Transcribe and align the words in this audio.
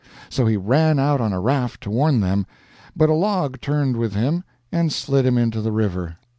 So 0.31 0.47
he 0.47 0.57
ran 0.57 0.97
out 0.97 1.21
on 1.21 1.31
a 1.31 1.39
raft 1.39 1.81
to 1.83 1.91
warn 1.91 2.21
them, 2.21 2.47
but 2.95 3.07
a 3.09 3.13
log 3.13 3.61
turned 3.61 3.95
with 3.97 4.15
him 4.15 4.43
and 4.71 4.91
slid 4.91 5.27
him 5.27 5.37
into 5.37 5.61
the 5.61 5.71
river. 5.71 6.15